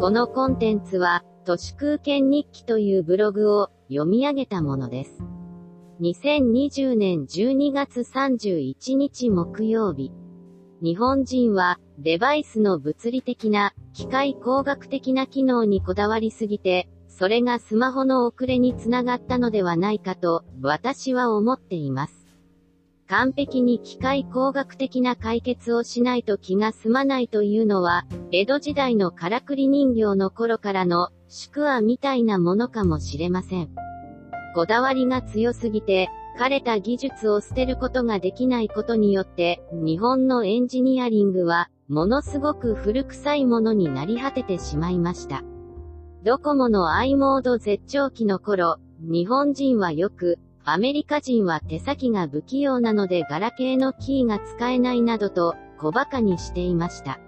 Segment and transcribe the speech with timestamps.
[0.00, 5.24] このコンテンツは、都市空間日記というブログを読み上げたものです。
[6.00, 10.12] 2020年12月31日木曜日。
[10.80, 22.17] 日本人は、デバイスの物理的な、機械工学的な機能にこだわりすぎて、それがスマホの遅れにつながったのではないかと、私は思っています。
[23.08, 33.70] 完璧に機械工学的な解決をしないと気が済まないというのは、江戸時代のからくり人形の頃からの、宿話みたいなものかもしれません。
[34.54, 45.42] こだわりが強すぎて、枯れた技術を捨てることができないことによって、日本のエンジニアリングは、ものすごく古臭いものになり果ててしまいました。
[46.24, 50.38] ドコモの i モード絶頂期の頃、日本人はよく、
[50.70, 57.20] アメリカ人は手先が不器用なのでガラケーのキーが使えないなどと小馬鹿にしていました。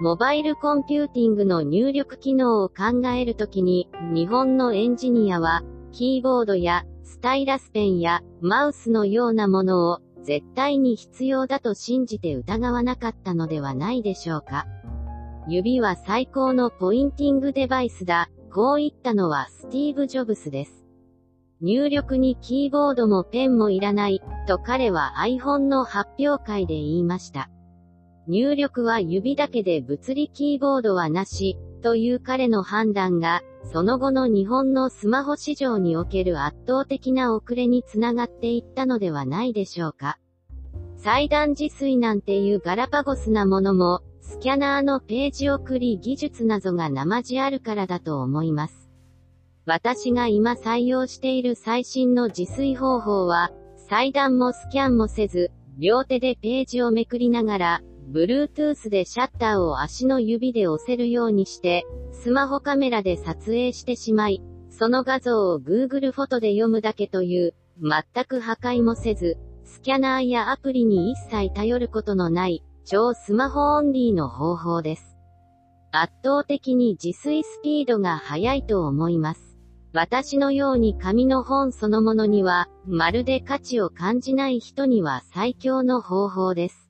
[0.00, 14.66] モバイルコンピューティングの入力機能を考えるときに、日本のエンジニアは、キーボードやスタイラスペンやマウスのようなものを絶対に必要だと信じて疑わなかったのではないでしょうか。
[15.48, 18.30] 指は最高のポインティングデバイスだ。
[18.54, 20.79] こう言ったのはスティーブ・ジョブスです。
[21.62, 27.50] 入力にキーボードもペンもいらない、と彼は iPhone の発表会で言いました。
[28.26, 40.18] 入力は指だけで物理キーボードはなし、という彼の判断が、その後の日本のスマホ市場における圧倒的な遅れにつながっていったのではないでしょうか。
[40.96, 48.79] 裁断自炊なんていうガラパゴスなものも、スキャナーのページ送り技術などが生地あるからだと思います。
[49.70, 53.52] 私が今採用している最新の自炊方法は、
[53.88, 75.16] 裁断もスキャンもせず、両手でページをめくりながら、Bluetooth でシャッターを足の指で押せるようにして、スマホカメラで撮影してしまい、その画像を Google フォトで読むだけという、全く破壊もせず、スキャナーやアプリに一切頼ることのない、超スマホオンリーの方法です。
[75.92, 79.49] 圧倒的に自炊スピードが速いと思います。
[79.92, 86.88] 私のように紙の本そのものには、まるで価値を感じない人には最強の方法です。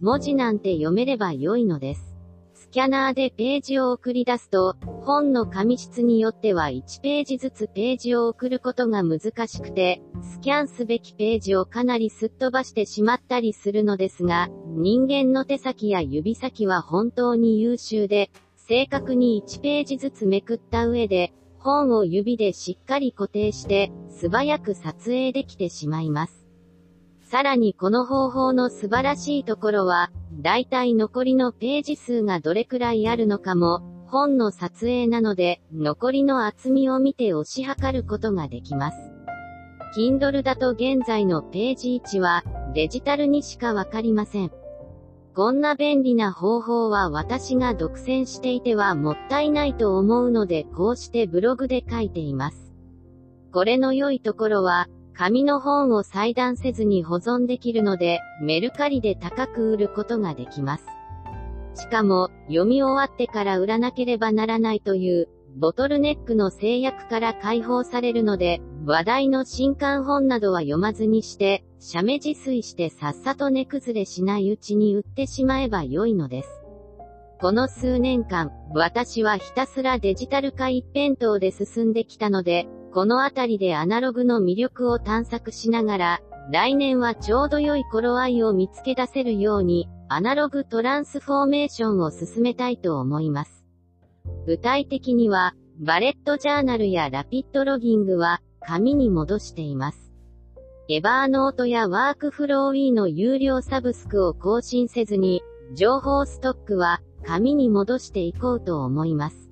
[0.00, 2.16] 文字なんて読めれば良いのです。
[2.54, 26.46] スキャナーでページを送り出すと、本の紙質によっては1ページずつページを送ることが難しくて、スキャンすべきページをかなりすっ飛ばしてしまったりするのですが、人間の手先や指先は本当に優秀で、正確に1ページずつめくった上で、本を指でしっかり固定して、素早く撮影できてしまいます。
[27.22, 38.98] さらにこの方法の素晴らしいところは、だいたい残りのページ数がどれくらいあるのかも、本の撮影なので、残りの厚みを見て押し量ることができます。
[39.96, 44.52] Kindle だと現在のページ位置は、デジタルにしかわかりません。
[45.34, 52.64] こんな便利な方法は私が独占していてはもったいないと思うのでこうしてブログで書いています。
[53.54, 60.86] これの良いところは、紙の本を裁断せずに保存できるので、メルカリで高く売ることができます。
[61.74, 76.60] しかも、読み終わってから売らなければならないという、ボトルネックの制約から解放されるので、話題の新刊本などは読まずにして、写メ自炊してさっさと値崩れしないうちに売ってしまえば良いのです。
[77.40, 86.20] この数年間、私はひたすらデジタル化一辺倒で進んできたので、このあたりでアナログの魅力を探索しながら、
[86.52, 93.64] 来年はちょうど良い頃合いを見つけ出せるように、アナログトランスフォーメーションを進めたいと思います。
[94.46, 100.12] 具体的には、バレットジャーナルやラピッドロギングは、紙に戻しています。
[100.88, 105.42] エバーノートやワークフローウィの有料サブスクを更新せずに、
[105.74, 109.50] 情報ストックは紙に戻していこうと思います。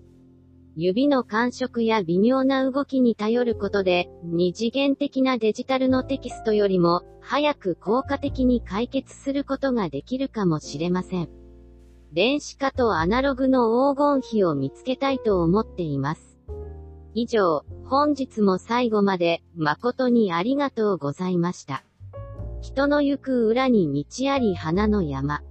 [0.75, 11.29] 指の感触や微妙な動きに頼ることで、二次元的なデジタルのテキストよりも、早く効果的に解決することができるかもしれません。
[12.13, 16.39] 電子化とアナログの黄金比を見つけたいと思っています。
[17.15, 21.85] 以上、本日も最後まで、誠にありがとうございました。
[22.63, 25.43] 人の行く裏に道あり花の山。